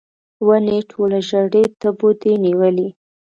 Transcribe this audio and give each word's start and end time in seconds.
ونې 0.45 0.77
ټوله 0.89 1.19
ژړۍ 1.29 1.65
تبو 1.79 2.09
دي 2.21 2.33
نیولې 2.45 2.87